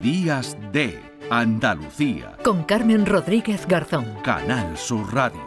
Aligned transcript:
Días 0.00 0.56
de 0.70 1.02
Andalucía. 1.28 2.36
Con 2.44 2.62
Carmen 2.62 3.04
Rodríguez 3.04 3.66
Garzón. 3.66 4.04
Canal 4.22 4.78
Sur 4.78 5.12
Radio. 5.12 5.42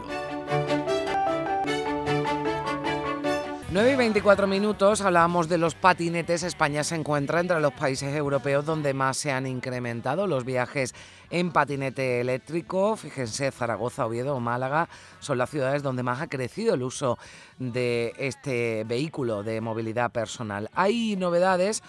9 3.70 3.92
y 3.92 3.96
24 3.96 4.46
minutos 4.46 5.00
hablábamos 5.00 5.48
de 5.48 5.56
los 5.56 5.74
patinetes. 5.74 6.42
España 6.42 6.84
se 6.84 6.96
encuentra 6.96 7.40
entre 7.40 7.58
los 7.62 7.72
países 7.72 8.14
europeos 8.14 8.66
donde 8.66 8.92
más 8.92 9.16
se 9.16 9.32
han 9.32 9.46
incrementado 9.46 10.26
los 10.26 10.44
viajes 10.44 10.94
en 11.30 11.50
patinete 11.50 12.20
eléctrico. 12.20 12.96
Fíjense, 12.96 13.50
Zaragoza, 13.52 14.04
Oviedo 14.04 14.36
o 14.36 14.40
Málaga 14.40 14.90
son 15.20 15.38
las 15.38 15.48
ciudades 15.48 15.82
donde 15.82 16.02
más 16.02 16.20
ha 16.20 16.28
crecido 16.28 16.74
el 16.74 16.82
uso 16.82 17.18
de 17.58 18.12
este 18.18 18.84
vehículo 18.84 19.42
de 19.42 19.62
movilidad 19.62 20.12
personal. 20.12 20.68
Hay 20.74 21.16
novedades 21.16 21.82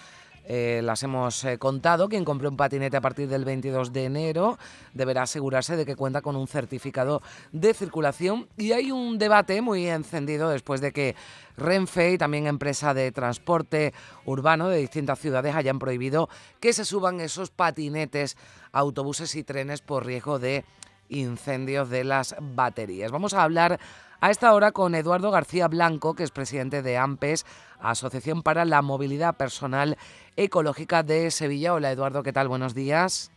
eh, 0.45 0.81
las 0.83 1.03
hemos 1.03 1.43
eh, 1.45 1.57
contado. 1.57 2.09
Quien 2.09 2.25
compre 2.25 2.47
un 2.47 2.57
patinete 2.57 2.97
a 2.97 3.01
partir 3.01 3.29
del 3.29 3.45
22 3.45 3.93
de 3.93 4.05
enero 4.05 4.57
deberá 4.93 5.23
asegurarse 5.23 5.75
de 5.75 5.85
que 5.85 5.95
cuenta 5.95 6.21
con 6.21 6.35
un 6.35 6.47
certificado 6.47 7.21
de 7.51 7.73
circulación. 7.73 8.47
Y 8.57 8.73
hay 8.73 8.91
un 8.91 9.17
debate 9.17 9.61
muy 9.61 9.87
encendido 9.87 10.49
después 10.49 10.81
de 10.81 10.91
que 10.91 11.15
Renfe 11.55 12.13
y 12.13 12.17
también 12.17 12.47
empresa 12.47 12.93
de 12.93 13.11
transporte 13.11 13.93
urbano 14.25 14.69
de 14.69 14.79
distintas 14.79 15.19
ciudades 15.19 15.55
hayan 15.55 15.79
prohibido 15.79 16.29
que 16.59 16.73
se 16.73 16.83
suban 16.83 17.19
esos 17.19 17.51
patinetes, 17.51 18.37
autobuses 18.71 19.35
y 19.35 19.43
trenes 19.43 19.81
por 19.81 20.05
riesgo 20.05 20.39
de 20.39 20.65
incendios 21.09 21.89
de 21.89 22.03
las 22.03 22.35
baterías. 22.39 23.11
Vamos 23.11 23.33
a 23.33 23.43
hablar 23.43 23.79
a 24.23 24.31
esta 24.31 24.53
hora 24.53 24.71
con 24.71 24.95
Eduardo 24.95 25.31
García 25.31 25.67
Blanco, 25.67 26.13
que 26.13 26.23
es 26.23 26.31
presidente 26.31 26.81
de 26.81 26.97
AMPES, 26.97 27.45
Asociación 27.79 28.41
para 28.41 28.63
la 28.63 28.81
Movilidad 28.81 29.35
Personal 29.35 29.97
Ecológica 30.37 31.03
de 31.03 31.29
Sevilla. 31.29 31.73
Hola 31.73 31.91
Eduardo, 31.91 32.23
¿qué 32.23 32.31
tal? 32.31 32.47
Buenos 32.47 32.73
días. 32.73 33.33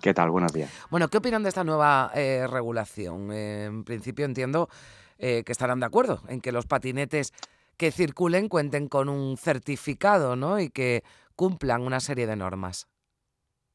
¿Qué 0.00 0.14
tal? 0.14 0.30
Buenos 0.30 0.52
días. 0.52 0.70
Bueno, 0.88 1.08
¿qué 1.08 1.18
opinan 1.18 1.42
de 1.42 1.48
esta 1.48 1.64
nueva 1.64 2.12
eh, 2.14 2.46
regulación? 2.48 3.32
Eh, 3.32 3.64
en 3.64 3.82
principio 3.82 4.24
entiendo 4.24 4.68
eh, 5.18 5.42
que 5.44 5.50
estarán 5.50 5.80
de 5.80 5.86
acuerdo 5.86 6.22
en 6.28 6.40
que 6.40 6.52
los 6.52 6.66
patinetes 6.66 7.32
que 7.76 7.90
circulen 7.90 8.48
cuenten 8.48 8.86
con 8.86 9.08
un 9.08 9.36
certificado 9.36 10.36
¿no? 10.36 10.60
y 10.60 10.70
que 10.70 11.02
cumplan 11.34 11.82
una 11.82 11.98
serie 11.98 12.28
de 12.28 12.36
normas. 12.36 12.86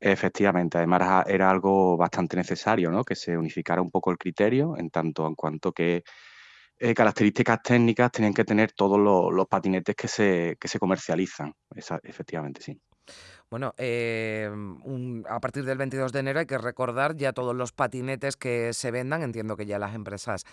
Efectivamente, 0.05 0.77
además 0.77 1.23
era 1.27 1.49
algo 1.49 1.95
bastante 1.95 2.35
necesario, 2.35 2.91
¿no? 2.91 3.05
Que 3.05 3.15
se 3.15 3.37
unificara 3.37 3.81
un 3.81 3.89
poco 3.89 4.11
el 4.11 4.17
criterio 4.17 4.75
en 4.77 4.89
tanto 4.89 5.25
en 5.25 5.33
cuanto 5.33 5.71
que 5.71 6.03
eh, 6.77 6.93
características 6.93 7.63
técnicas 7.63 8.11
tenían 8.11 8.33
que 8.33 8.43
tener 8.43 8.73
todos 8.73 8.99
los, 8.99 9.47
patinetes 9.47 9.95
que 9.95 10.09
se, 10.09 10.57
que 10.59 10.67
se 10.67 10.77
comercializan. 10.77 11.53
efectivamente, 12.03 12.61
sí. 12.61 12.77
Bueno, 13.49 13.73
eh, 13.77 14.51
a 15.29 15.39
partir 15.39 15.63
del 15.63 15.77
22 15.77 16.11
de 16.11 16.19
enero 16.19 16.39
hay 16.39 16.47
que 16.47 16.57
recordar 16.57 17.15
ya 17.15 17.31
todos 17.31 17.55
los 17.55 17.71
patinetes 17.71 18.35
que 18.35 18.73
se 18.73 18.91
vendan. 18.91 19.23
Entiendo 19.23 19.55
que 19.55 19.65
ya 19.65 19.79
las 19.79 19.95
empresas 19.95 20.43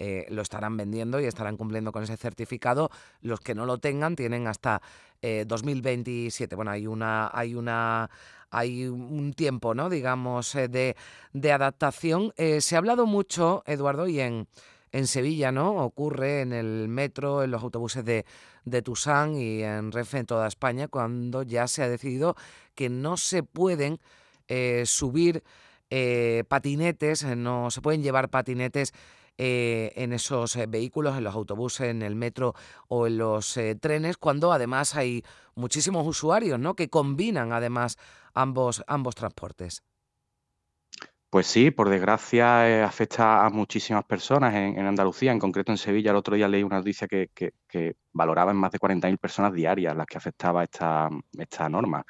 eh, 0.00 0.26
lo 0.30 0.42
estarán 0.42 0.76
vendiendo 0.76 1.20
y 1.20 1.26
estarán 1.26 1.56
cumpliendo 1.56 1.92
con 1.92 2.02
ese 2.02 2.16
certificado. 2.16 2.90
Los 3.20 3.38
que 3.40 3.54
no 3.54 3.66
lo 3.66 3.78
tengan 3.78 4.16
tienen 4.16 4.48
hasta 4.48 4.82
2027. 5.22 6.56
Bueno, 6.56 6.70
hay 6.70 6.86
una, 6.86 7.30
hay 7.34 7.54
una 7.54 8.08
hay 8.50 8.86
un 8.86 9.32
tiempo, 9.32 9.74
¿no? 9.74 9.88
digamos, 9.88 10.54
eh, 10.54 10.68
de, 10.68 10.96
de, 11.32 11.52
adaptación. 11.52 12.32
Eh, 12.36 12.60
se 12.60 12.74
ha 12.74 12.78
hablado 12.78 13.06
mucho, 13.06 13.62
Eduardo, 13.66 14.08
y 14.08 14.20
en, 14.20 14.48
en 14.92 15.06
Sevilla, 15.06 15.52
¿no? 15.52 15.76
Ocurre 15.84 16.40
en 16.40 16.52
el 16.52 16.88
metro, 16.88 17.42
en 17.42 17.52
los 17.52 17.62
autobuses 17.62 18.04
de, 18.04 18.26
de 18.64 18.82
Tusán 18.82 19.36
y 19.36 19.62
en 19.62 19.92
Renfe 19.92 20.18
en 20.18 20.26
toda 20.26 20.48
España, 20.48 20.88
cuando 20.88 21.42
ya 21.42 21.68
se 21.68 21.82
ha 21.82 21.88
decidido 21.88 22.36
que 22.74 22.88
no 22.88 23.16
se 23.16 23.42
pueden 23.42 24.00
eh, 24.48 24.82
subir 24.86 25.42
patinetes, 26.46 27.24
no 27.24 27.68
se 27.72 27.80
pueden 27.80 28.00
llevar 28.00 28.28
patinetes 28.28 28.92
en 29.42 30.12
esos 30.12 30.58
vehículos, 30.68 31.16
en 31.16 31.24
los 31.24 31.34
autobuses, 31.34 31.88
en 31.88 32.02
el 32.02 32.14
metro 32.14 32.54
o 32.88 33.06
en 33.06 33.18
los 33.18 33.58
trenes, 33.80 34.18
cuando 34.18 34.52
además 34.52 34.94
hay 34.96 35.22
muchísimos 35.54 36.06
usuarios, 36.06 36.58
¿no? 36.58 36.74
Que 36.74 36.90
combinan 36.90 37.52
además 37.52 37.96
ambos, 38.34 38.84
ambos 38.86 39.14
transportes. 39.14 39.82
Pues 41.30 41.46
sí, 41.46 41.70
por 41.70 41.88
desgracia 41.88 42.68
eh, 42.68 42.82
afecta 42.82 43.46
a 43.46 43.50
muchísimas 43.50 44.04
personas 44.04 44.52
en, 44.52 44.84
Andalucía, 44.84 45.30
en 45.30 45.38
concreto 45.38 45.70
en 45.70 45.78
Sevilla. 45.78 46.10
El 46.10 46.16
otro 46.16 46.34
día 46.34 46.48
leí 46.48 46.64
una 46.64 46.78
noticia 46.78 47.06
que, 47.06 47.30
valoraba 48.12 48.50
en 48.50 48.56
más 48.56 48.72
de 48.72 48.80
40.000 48.80 49.16
personas 49.16 49.52
diarias 49.52 49.96
las 49.96 50.06
que 50.06 50.18
afectaba 50.18 50.64
esta, 50.64 51.08
esta 51.38 51.68
norma. 51.68 52.04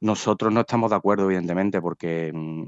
Nosotros 0.00 0.52
no 0.52 0.60
estamos 0.60 0.90
de 0.90 0.96
acuerdo, 0.96 1.24
evidentemente, 1.24 1.80
porque 1.80 2.30
mm, 2.34 2.62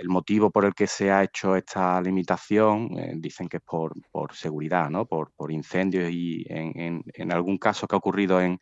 el 0.00 0.08
motivo 0.08 0.50
por 0.50 0.64
el 0.64 0.74
que 0.74 0.86
se 0.86 1.10
ha 1.10 1.22
hecho 1.22 1.56
esta 1.56 2.00
limitación 2.00 2.96
eh, 2.98 3.12
dicen 3.16 3.48
que 3.48 3.58
es 3.58 3.62
por, 3.62 3.94
seguridad, 4.34 4.88
¿no? 4.88 5.06
por, 5.06 5.30
incendios 5.50 6.10
y 6.10 6.44
en, 6.48 7.02
en, 7.12 7.32
algún 7.32 7.58
caso 7.58 7.86
que 7.86 7.94
ha 7.94 7.98
ocurrido 7.98 8.40
en, 8.40 8.58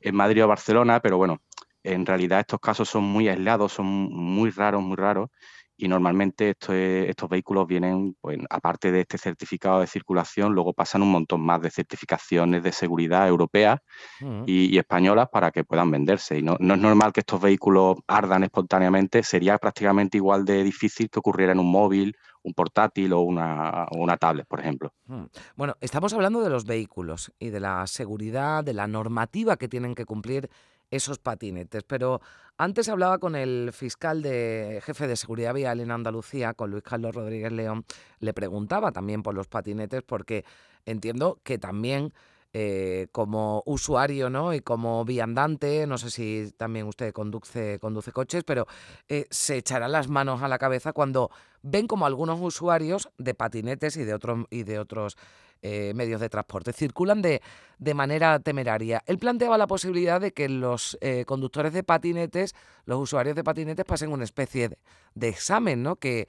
en 0.00 0.14
Madrid 0.14 0.44
o 0.44 0.48
Barcelona, 0.48 1.00
pero 1.00 1.18
bueno, 1.18 1.42
en 1.82 2.06
realidad 2.06 2.40
estos 2.40 2.60
casos 2.60 2.88
son 2.88 3.04
muy 3.04 3.28
aislados, 3.28 3.72
son 3.72 3.86
muy 3.86 4.50
raros, 4.50 4.82
muy 4.82 4.96
raros, 4.96 5.30
y 5.76 5.88
normalmente 5.88 6.54
estos 6.58 7.28
vehículos 7.28 7.66
vienen, 7.66 8.16
pues, 8.20 8.38
aparte 8.50 8.92
de 8.92 9.00
este 9.00 9.18
certificado 9.18 9.80
de 9.80 9.86
circulación, 9.86 10.52
luego 10.54 10.72
pasan 10.72 11.02
un 11.02 11.10
montón 11.10 11.40
más 11.40 11.60
de 11.60 11.70
certificaciones 11.70 12.62
de 12.62 12.72
seguridad 12.72 13.26
europeas 13.26 13.80
mm. 14.20 14.44
y, 14.46 14.78
españolas 14.78 15.28
para 15.30 15.50
que 15.50 15.64
puedan 15.64 15.90
venderse. 15.90 16.38
Y 16.38 16.42
no, 16.42 16.54
es 16.54 16.60
normal 16.60 17.12
que 17.12 17.20
estos 17.20 17.40
vehículos 17.40 17.96
ardan 18.06 18.44
espontáneamente, 18.44 19.22
sería 19.22 19.58
prácticamente 19.58 20.18
igual 20.18 20.44
de 20.44 20.62
difícil 20.62 21.08
que 21.10 21.18
ocurriera 21.18 21.52
en 21.52 21.58
un 21.58 21.70
móvil, 21.70 22.16
un 22.42 22.54
portátil 22.54 23.12
o 23.12 23.20
una, 23.20 23.86
una 23.92 24.16
tablet, 24.16 24.46
por 24.46 24.60
ejemplo. 24.60 24.92
Mm. 25.06 25.24
Bueno, 25.56 25.76
estamos 25.80 26.12
hablando 26.12 26.42
de 26.42 26.50
los 26.50 26.64
vehículos 26.64 27.32
y 27.38 27.50
de 27.50 27.60
la 27.60 27.86
seguridad, 27.86 28.62
de 28.62 28.74
la 28.74 28.86
normativa 28.86 29.56
que 29.56 29.68
tienen 29.68 29.94
que 29.94 30.04
cumplir 30.04 30.50
esos 30.92 31.18
patinetes. 31.18 31.82
Pero 31.82 32.20
antes 32.56 32.88
hablaba 32.88 33.18
con 33.18 33.34
el 33.34 33.72
fiscal 33.72 34.22
de 34.22 34.80
jefe 34.84 35.08
de 35.08 35.16
seguridad 35.16 35.54
vial 35.54 35.80
en 35.80 35.90
Andalucía, 35.90 36.54
con 36.54 36.70
Luis 36.70 36.84
Carlos 36.84 37.14
Rodríguez 37.14 37.50
León, 37.50 37.84
le 38.20 38.32
preguntaba 38.32 38.92
también 38.92 39.22
por 39.24 39.34
los 39.34 39.48
patinetes 39.48 40.02
porque 40.02 40.44
entiendo 40.84 41.40
que 41.42 41.58
también 41.58 42.12
eh, 42.54 43.06
como 43.12 43.62
usuario 43.64 44.28
¿no? 44.28 44.52
y 44.52 44.60
como 44.60 45.06
viandante, 45.06 45.86
no 45.86 45.96
sé 45.96 46.10
si 46.10 46.52
también 46.58 46.86
usted 46.86 47.10
conduce, 47.10 47.78
conduce 47.78 48.12
coches, 48.12 48.44
pero 48.44 48.66
eh, 49.08 49.26
se 49.30 49.56
echará 49.56 49.88
las 49.88 50.08
manos 50.08 50.42
a 50.42 50.48
la 50.48 50.58
cabeza 50.58 50.92
cuando 50.92 51.30
ven 51.62 51.86
como 51.86 52.04
algunos 52.04 52.38
usuarios 52.42 53.08
de 53.16 53.32
patinetes 53.32 53.96
y 53.96 54.04
de 54.04 54.12
otros 54.12 54.44
y 54.50 54.64
de 54.64 54.78
otros 54.78 55.16
eh, 55.62 55.94
medios 55.94 56.20
de 56.20 56.28
transporte. 56.28 56.74
Circulan 56.74 57.22
de, 57.22 57.40
de, 57.78 57.94
manera 57.94 58.38
temeraria. 58.38 59.02
Él 59.06 59.16
planteaba 59.16 59.56
la 59.56 59.66
posibilidad 59.66 60.20
de 60.20 60.32
que 60.32 60.50
los 60.50 60.98
conductores 61.24 61.72
de 61.72 61.84
patinetes, 61.84 62.54
los 62.84 63.00
usuarios 63.00 63.34
de 63.34 63.44
patinetes, 63.44 63.86
pasen 63.86 64.12
una 64.12 64.24
especie 64.24 64.76
de, 65.14 65.28
examen, 65.28 65.82
¿no? 65.82 65.96
Que, 65.96 66.28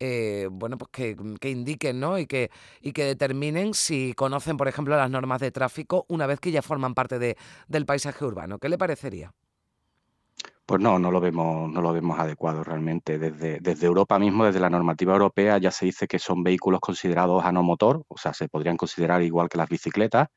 eh, 0.00 0.48
bueno, 0.50 0.76
pues 0.78 0.90
que, 0.90 1.16
que, 1.40 1.50
indiquen 1.50 2.00
¿no? 2.00 2.18
y, 2.18 2.26
que, 2.26 2.50
y 2.80 2.92
que 2.92 3.04
determinen 3.04 3.74
si 3.74 4.14
conocen, 4.14 4.56
por 4.56 4.68
ejemplo, 4.68 4.96
las 4.96 5.10
normas 5.10 5.40
de 5.40 5.50
tráfico 5.50 6.04
una 6.08 6.26
vez 6.26 6.40
que 6.40 6.50
ya 6.50 6.62
forman 6.62 6.94
parte 6.94 7.18
de, 7.18 7.36
del 7.68 7.86
paisaje 7.86 8.24
urbano. 8.24 8.58
¿Qué 8.58 8.68
le 8.68 8.78
parecería? 8.78 9.32
Pues 10.66 10.80
no, 10.80 10.98
no 10.98 11.12
lo 11.12 11.20
vemos, 11.20 11.70
no 11.70 11.80
lo 11.80 11.92
vemos 11.92 12.18
adecuado 12.18 12.64
realmente. 12.64 13.18
Desde, 13.18 13.60
desde 13.60 13.86
Europa 13.86 14.18
mismo, 14.18 14.44
desde 14.44 14.58
la 14.58 14.68
normativa 14.68 15.12
europea, 15.12 15.58
ya 15.58 15.70
se 15.70 15.86
dice 15.86 16.08
que 16.08 16.18
son 16.18 16.42
vehículos 16.42 16.80
considerados 16.80 17.44
a 17.44 17.52
no 17.52 17.62
motor, 17.62 18.04
o 18.08 18.18
sea, 18.18 18.34
se 18.34 18.48
podrían 18.48 18.76
considerar 18.76 19.22
igual 19.22 19.48
que 19.48 19.58
las 19.58 19.68
bicicletas. 19.68 20.28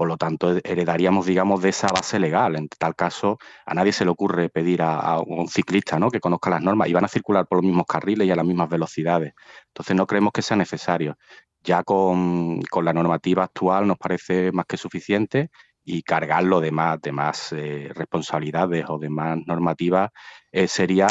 Por 0.00 0.08
lo 0.08 0.16
tanto, 0.16 0.56
heredaríamos, 0.64 1.26
digamos, 1.26 1.60
de 1.60 1.68
esa 1.68 1.88
base 1.88 2.18
legal. 2.18 2.56
En 2.56 2.68
tal 2.68 2.96
caso, 2.96 3.36
a 3.66 3.74
nadie 3.74 3.92
se 3.92 4.06
le 4.06 4.10
ocurre 4.10 4.48
pedir 4.48 4.80
a, 4.80 5.20
un 5.20 5.46
ciclista 5.46 5.98
¿no? 5.98 6.10
que 6.10 6.20
conozca 6.20 6.48
las 6.48 6.62
normas 6.62 6.88
y 6.88 6.94
van 6.94 7.04
a 7.04 7.08
circular 7.08 7.46
por 7.46 7.58
los 7.58 7.66
mismos 7.66 7.84
carriles 7.86 8.26
y 8.26 8.30
a 8.30 8.34
las 8.34 8.46
mismas 8.46 8.70
velocidades. 8.70 9.34
Entonces, 9.66 9.94
no 9.94 10.06
creemos 10.06 10.32
que 10.32 10.40
sea 10.40 10.56
necesario. 10.56 11.18
Ya 11.62 11.82
con, 11.82 12.62
con 12.62 12.86
la 12.86 12.94
normativa 12.94 13.44
actual 13.44 13.86
nos 13.86 13.98
parece 13.98 14.52
más 14.52 14.64
que 14.64 14.78
suficiente 14.78 15.50
y 15.84 16.02
cargarlo 16.02 16.60
de 16.60 16.72
más, 16.72 16.98
de 17.02 17.12
más 17.12 17.52
eh, 17.52 17.90
responsabilidades 17.94 18.86
o 18.88 18.98
de 18.98 19.10
más 19.10 19.36
normativas 19.46 20.12
eh, 20.50 20.66
sería 20.66 21.08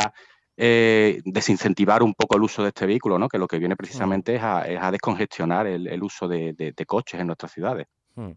eh, 0.58 1.22
desincentivar 1.26 2.02
un 2.02 2.16
poco 2.16 2.38
el 2.38 2.42
uso 2.42 2.64
de 2.64 2.70
este 2.70 2.88
vehículo, 2.88 3.20
¿no? 3.20 3.30
que 3.30 3.38
lo 3.38 3.48
que 3.48 3.60
viene 3.60 3.76
precisamente 3.76 4.36
es, 4.36 4.42
a, 4.44 4.92
descongestionar 4.92 5.68
el, 5.68 6.02
uso 6.02 6.28
de, 6.28 6.74
coches 6.88 7.20
en 7.20 7.28
nuestras 7.28 7.52
ciudades. 7.52 7.86
Mm. 8.20 8.32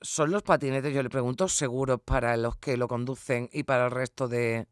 ¿Son 0.00 0.30
los 0.30 0.42
patinetes, 0.42 0.94
yo 0.94 1.02
le 1.02 1.10
pregunto, 1.10 1.48
seguros 1.48 2.00
para 2.04 2.36
los 2.36 2.56
que 2.56 2.76
lo 2.76 2.88
conducen 2.88 3.48
y 3.52 3.64
para 3.64 3.86
el 3.86 3.90
resto 3.90 4.26
de, 4.26 4.66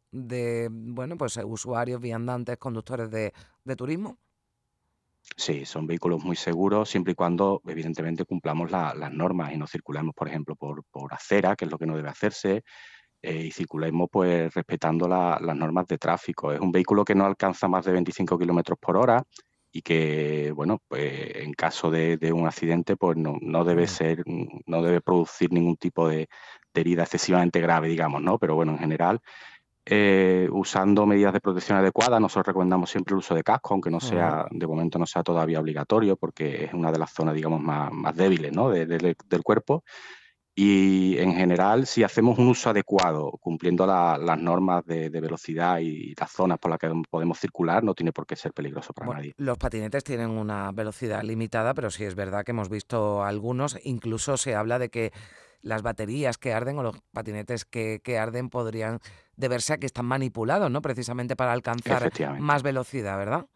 bueno, 0.71 1.17
pues 1.19 1.39
usuarios, 1.45 2.01
viandantes, 2.01 2.57
conductores 2.57 3.11
de 3.11 3.77
turismo? 3.77 4.19
Sí, 5.37 5.65
son 5.65 5.87
vehículos 5.87 6.23
muy 6.23 6.37
seguros 6.37 6.89
siempre 6.91 7.13
y 7.13 7.15
cuando, 7.15 7.63
evidentemente, 7.67 8.25
cumplamos 8.25 8.71
las 8.71 9.13
normas 9.13 9.53
y 9.53 9.57
no 9.57 9.67
circulamos, 9.67 10.15
por 10.15 10.29
ejemplo, 10.29 10.55
por, 10.55 10.85
acera, 11.13 11.57
que 11.57 11.65
es 11.65 11.71
lo 11.71 11.79
que 11.79 11.87
no 11.87 11.97
debe 11.97 12.09
hacerse, 12.09 12.63
y 13.23 13.51
circulemos 13.51 14.09
pues 14.13 14.53
respetando 14.53 15.09
las 15.09 15.57
normas 15.57 15.87
de 15.87 15.99
tráfico. 15.99 16.53
Es 16.53 16.61
un 16.61 16.71
vehículo 16.71 17.05
que 17.05 17.15
no 17.15 17.25
alcanza 17.25 17.69
más 17.69 17.85
de 17.85 17.93
25 17.93 18.39
kilómetros 18.39 18.79
por 18.79 18.97
hora 18.97 19.23
y 19.77 19.83
que, 19.83 20.53
bueno, 20.55 20.81
pues 20.87 21.35
en 21.35 21.53
caso 21.53 21.91
de, 21.91 22.17
un 22.33 22.47
accidente, 22.47 22.97
pues 22.97 23.17
no, 23.17 23.39
no, 23.41 23.65
debe 23.65 23.89
ser, 23.89 24.23
no 24.67 24.83
debe 24.83 25.01
producir 25.01 25.53
ningún 25.53 25.77
tipo 25.77 26.09
de, 26.09 26.29
herida 26.73 27.03
excesivamente 27.03 27.61
grave, 27.61 27.89
digamos, 27.89 28.23
¿no? 28.23 28.39
Pero 28.39 28.55
bueno, 28.55 28.71
en 28.71 28.79
general, 28.79 29.21
eh, 29.85 30.49
usando 30.53 31.07
medidas 31.07 31.33
de 31.33 31.41
protección 31.41 31.77
adecuadas, 31.77 32.21
nosotros 32.21 32.47
recomendamos 32.47 32.89
siempre 32.89 33.15
el 33.15 33.19
uso 33.19 33.35
de 33.35 33.43
casco, 33.43 33.75
aunque 33.75 33.91
no 33.91 33.99
sea, 33.99 34.47
de 34.49 34.67
momento 34.69 34.97
no 34.97 35.07
sea 35.07 35.25
todavía 35.25 35.59
obligatorio, 35.59 36.17
porque 36.17 36.67
es 36.67 36.73
una 36.73 36.93
de 36.93 36.99
las 37.01 37.13
zonas, 37.13 37.35
digamos, 37.35 37.61
más, 37.61 37.91
más 37.93 38.15
débiles, 38.15 38.53
¿no? 38.53 38.71
del 38.71 39.43
cuerpo. 39.43 39.83
Y 40.57 41.19
en 41.19 41.35
general, 41.35 41.87
si 41.87 42.05
hacemos 42.05 42.39
un 42.39 42.47
uso 42.47 42.71
adecuado, 42.71 43.33
cumpliendo 43.41 43.87
las 43.87 44.39
normas 44.39 44.85
de, 44.87 45.09
velocidad 45.09 45.81
y 45.81 46.15
las 46.15 46.31
zonas 46.31 46.59
por 46.59 46.71
las 46.71 46.79
que 46.79 46.91
podemos 47.11 47.41
circular, 47.41 47.83
no 47.83 47.95
tiene 47.95 48.13
por 48.13 48.27
qué 48.27 48.37
ser 48.37 48.53
peligroso 48.53 48.93
para 48.93 49.15
nadie. 49.15 49.35
Los 49.37 49.59
patinetes 49.59 50.05
tienen 50.05 50.31
una 50.31 50.71
velocidad 50.71 51.23
limitada, 51.23 51.75
pero 51.75 51.91
sí 51.91 52.05
es 52.05 52.15
verdad 52.15 52.45
que 52.45 52.53
hemos 52.53 52.69
visto 52.69 53.25
algunos, 53.25 53.79
incluso 53.83 54.37
se 54.37 54.55
habla 54.55 54.79
de 54.79 54.91
que 54.91 55.13
las 55.61 55.83
baterías 55.83 56.39
que 56.39 56.53
arden 56.53 56.79
o 56.79 56.83
los 56.83 57.01
patinetes 57.13 57.65
que, 57.65 58.01
que 58.05 58.19
arden 58.19 58.51
podrían 58.51 59.01
deberse 59.37 59.73
a 59.73 59.79
que 59.79 59.87
están 59.87 60.07
manipulados, 60.07 60.71
¿no? 60.71 60.83
Precisamente 60.83 61.35
para 61.37 61.53
alcanzar 61.53 62.13
más 62.39 62.63
velocidad, 62.63 63.17
¿verdad? 63.19 63.47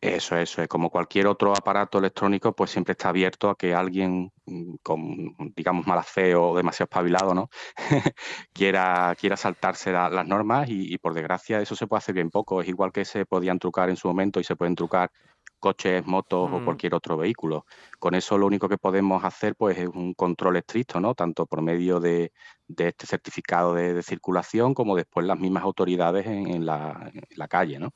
Eso, 0.00 0.36
eso 0.36 0.62
es. 0.62 0.68
Como 0.68 0.90
cualquier 0.90 1.26
otro 1.26 1.52
aparato 1.56 1.98
electrónico, 1.98 2.52
pues 2.54 2.70
siempre 2.70 2.92
está 2.92 3.08
abierto 3.08 3.50
a 3.50 3.56
que 3.56 3.74
alguien 3.74 4.32
mm, 4.46 4.76
con, 4.82 5.34
digamos, 5.56 5.86
mala 5.86 6.04
fe 6.04 6.36
o 6.36 6.56
demasiado 6.56 6.84
espabilado, 6.84 7.34
¿no? 7.34 7.50
quiera, 8.52 9.14
quiera 9.18 9.36
saltarse 9.36 9.90
las 9.92 10.26
normas 10.26 10.68
y, 10.68 10.94
y, 10.94 10.98
por 10.98 11.14
desgracia 11.14 11.60
eso 11.60 11.74
se 11.74 11.86
puede 11.88 11.98
hacer 11.98 12.14
bien 12.14 12.30
poco. 12.30 12.62
Es 12.62 12.68
igual 12.68 12.92
que 12.92 13.04
se 13.04 13.26
podían 13.26 13.58
trucar 13.58 13.90
en 13.90 13.96
su 13.96 14.06
momento 14.08 14.38
y 14.38 14.44
se 14.44 14.54
pueden 14.56 14.76
trucar 14.76 15.10
coches, 15.58 16.04
motos 16.06 16.50
o 16.52 16.60
mm. 16.60 16.64
cualquier 16.64 16.94
otro 16.94 17.16
vehículo. 17.16 17.66
Con 17.98 18.14
eso 18.14 18.38
lo 18.38 18.46
único 18.46 18.68
que 18.68 18.78
podemos 18.78 19.24
hacer 19.24 19.54
pues 19.54 19.78
es 19.78 19.88
un 19.88 20.14
control 20.14 20.56
estricto, 20.56 21.00
¿no? 21.00 21.14
Tanto 21.14 21.46
por 21.46 21.62
medio 21.62 22.00
de, 22.00 22.32
este 22.68 23.06
certificado 23.06 23.74
de, 23.74 24.02
circulación 24.02 24.74
como 24.74 24.94
después 24.94 25.26
las 25.26 25.38
mismas 25.38 25.64
autoridades 25.64 26.26
en, 26.26 26.64
la, 26.64 27.10
calle, 27.48 27.78
¿no? 27.78 27.92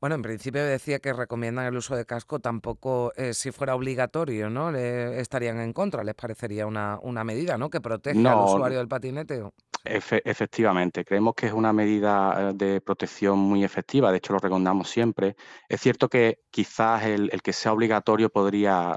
Bueno, 0.00 0.14
en 0.14 0.22
principio 0.22 0.64
decía 0.64 1.00
que 1.00 1.12
recomiendan 1.12 1.66
el 1.66 1.76
uso 1.76 1.96
de 1.96 2.06
casco, 2.06 2.38
tampoco 2.38 3.12
eh, 3.16 3.34
si 3.34 3.50
fuera 3.50 3.74
obligatorio, 3.74 4.48
¿no? 4.48 4.70
Le 4.70 5.20
estarían 5.20 5.60
en 5.60 5.72
contra, 5.72 6.04
les 6.04 6.14
parecería 6.14 6.66
una, 6.66 6.98
una 7.02 7.24
medida, 7.24 7.58
¿no? 7.58 7.68
Que 7.68 7.80
protege 7.80 8.26
al 8.26 8.38
usuario 8.38 8.78
del 8.78 8.88
patinete 8.88 9.42
efectivamente, 9.88 11.04
creemos 11.04 11.34
que 11.34 11.46
es 11.46 11.52
una 11.52 11.72
medida 11.72 12.50
eh, 12.50 12.52
de 12.54 12.80
protección 12.80 13.38
muy 13.38 13.64
efectiva, 13.64 14.10
de 14.10 14.18
hecho 14.18 14.32
lo 14.32 14.38
recomendamos 14.38 14.90
siempre. 14.90 15.36
Es 15.68 15.80
cierto 15.80 16.08
que 16.08 16.40
quizás 16.50 17.04
el, 17.04 17.30
que 17.42 17.52
sea 17.52 17.72
obligatorio 17.72 18.30
podría 18.30 18.94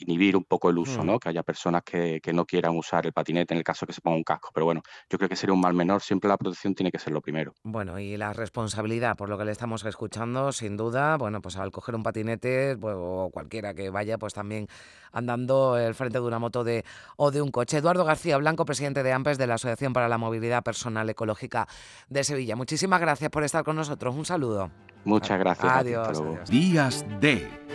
inhibir 0.00 0.36
un 0.36 0.44
poco 0.44 0.70
el 0.70 0.78
uso, 0.78 1.02
mm. 1.02 1.06
¿no? 1.06 1.18
Que 1.18 1.28
haya 1.28 1.42
personas 1.42 1.82
que, 1.82 2.20
no 2.32 2.44
quieran 2.44 2.76
usar 2.76 3.06
el 3.06 3.12
patinete 3.12 3.54
en 3.54 3.58
el 3.58 3.64
caso 3.64 3.86
que 3.86 3.92
se 3.92 4.00
ponga 4.00 4.16
un 4.16 4.22
casco. 4.22 4.50
Pero 4.52 4.66
bueno, 4.66 4.82
yo 5.10 5.18
creo 5.18 5.28
que 5.28 5.36
sería 5.36 5.54
un 5.54 5.60
mal 5.60 5.74
menor. 5.74 6.02
Siempre 6.02 6.28
la 6.28 6.36
protección 6.36 6.74
tiene 6.74 6.90
que 6.90 6.98
ser 6.98 7.12
lo 7.12 7.20
primero. 7.20 7.54
Bueno, 7.62 7.98
y 7.98 8.16
la 8.16 8.32
responsabilidad, 8.32 9.16
por 9.16 9.28
lo 9.28 9.38
que 9.38 9.44
le 9.44 9.52
estamos 9.52 9.84
escuchando, 9.84 10.52
sin 10.52 10.76
duda, 10.76 11.16
bueno, 11.16 11.40
pues 11.40 11.56
al 11.56 11.70
coger 11.70 11.94
un 11.94 12.02
patinete 12.02 12.76
pues, 12.76 12.94
o 12.96 13.30
cualquiera 13.32 13.74
que 13.74 13.90
vaya, 13.90 14.18
pues 14.18 14.34
también 14.34 14.68
andando 15.12 15.78
el 15.78 15.94
frente 15.94 16.18
de 16.18 16.24
una 16.26 16.38
moto 16.38 16.64
de, 16.64 16.84
o 17.16 17.30
de 17.30 17.42
un 17.42 17.50
coche. 17.50 17.78
Eduardo 17.78 18.04
García 18.04 18.36
Blanco, 18.36 18.64
presidente 18.64 19.02
de 19.02 19.12
AMPES 19.12 19.38
de 19.38 19.46
la 19.46 19.54
Asociación 19.54 19.92
para 19.92 20.08
la 20.08 20.18
Movilidad 20.18 20.62
Personal 20.62 21.08
Ecológica 21.08 21.66
de 22.08 22.24
Sevilla. 22.24 22.56
Muchísimas 22.56 23.00
gracias 23.00 23.30
por 23.30 23.44
estar 23.44 23.64
con 23.64 23.76
nosotros. 23.76 24.14
Un 24.14 24.24
saludo. 24.24 24.70
Muchas 25.04 25.38
gracias. 25.38 25.72
Adiós. 25.72 26.50
Días 26.50 27.04
de 27.20 27.67